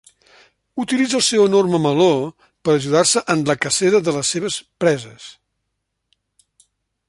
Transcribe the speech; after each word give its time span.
Utilitza 0.83 1.17
el 1.19 1.23
seu 1.25 1.43
enorme 1.49 1.81
meló 1.83 2.07
per 2.69 2.75
ajudar-se 2.77 3.23
en 3.35 3.45
la 3.53 3.57
cacera 3.67 4.03
de 4.09 4.15
les 4.19 4.33
seves 4.37 4.57
preses. 4.85 5.31